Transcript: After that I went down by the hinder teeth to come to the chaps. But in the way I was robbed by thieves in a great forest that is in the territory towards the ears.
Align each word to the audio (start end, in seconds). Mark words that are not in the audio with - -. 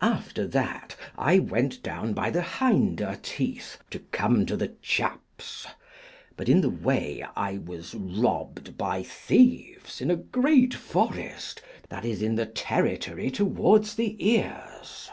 After 0.00 0.46
that 0.46 0.96
I 1.18 1.38
went 1.38 1.82
down 1.82 2.14
by 2.14 2.30
the 2.30 2.40
hinder 2.40 3.18
teeth 3.22 3.76
to 3.90 3.98
come 3.98 4.46
to 4.46 4.56
the 4.56 4.68
chaps. 4.80 5.66
But 6.34 6.48
in 6.48 6.62
the 6.62 6.70
way 6.70 7.22
I 7.36 7.58
was 7.58 7.94
robbed 7.94 8.78
by 8.78 9.02
thieves 9.02 10.00
in 10.00 10.10
a 10.10 10.16
great 10.16 10.72
forest 10.72 11.60
that 11.90 12.06
is 12.06 12.22
in 12.22 12.36
the 12.36 12.46
territory 12.46 13.30
towards 13.30 13.96
the 13.96 14.16
ears. 14.18 15.10